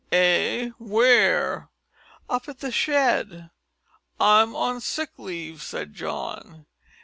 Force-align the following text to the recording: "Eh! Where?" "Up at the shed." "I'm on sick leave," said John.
"Eh! 0.11 0.69
Where?" 0.79 1.69
"Up 2.27 2.49
at 2.49 2.57
the 2.61 2.71
shed." 2.71 3.51
"I'm 4.19 4.55
on 4.55 4.81
sick 4.81 5.11
leave," 5.19 5.61
said 5.61 5.93
John. 5.93 6.65